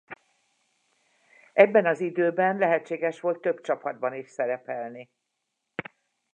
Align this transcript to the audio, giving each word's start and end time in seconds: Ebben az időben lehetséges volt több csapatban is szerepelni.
Ebben 1.53 1.85
az 1.85 1.99
időben 1.99 2.57
lehetséges 2.57 3.19
volt 3.19 3.41
több 3.41 3.61
csapatban 3.61 4.13
is 4.13 4.29
szerepelni. 4.29 5.09